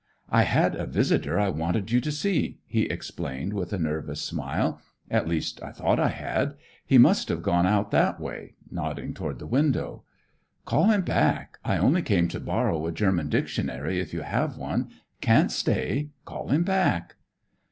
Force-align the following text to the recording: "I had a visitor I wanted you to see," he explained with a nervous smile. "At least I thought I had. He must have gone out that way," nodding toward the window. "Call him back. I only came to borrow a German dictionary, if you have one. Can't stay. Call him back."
"I 0.31 0.45
had 0.45 0.73
a 0.75 0.87
visitor 0.87 1.39
I 1.39 1.49
wanted 1.49 1.91
you 1.91 2.01
to 2.01 2.11
see," 2.11 2.57
he 2.65 2.85
explained 2.85 3.53
with 3.53 3.71
a 3.71 3.77
nervous 3.77 4.19
smile. 4.19 4.81
"At 5.11 5.27
least 5.27 5.61
I 5.61 5.71
thought 5.71 5.99
I 5.99 6.07
had. 6.07 6.55
He 6.83 6.97
must 6.97 7.29
have 7.29 7.43
gone 7.43 7.67
out 7.67 7.91
that 7.91 8.19
way," 8.19 8.55
nodding 8.71 9.13
toward 9.13 9.37
the 9.37 9.45
window. 9.45 10.03
"Call 10.65 10.85
him 10.85 11.01
back. 11.03 11.59
I 11.63 11.77
only 11.77 12.01
came 12.01 12.27
to 12.29 12.39
borrow 12.39 12.87
a 12.87 12.91
German 12.91 13.29
dictionary, 13.29 13.99
if 13.99 14.11
you 14.11 14.21
have 14.21 14.57
one. 14.57 14.89
Can't 15.21 15.51
stay. 15.51 16.09
Call 16.25 16.47
him 16.47 16.63
back." 16.63 17.17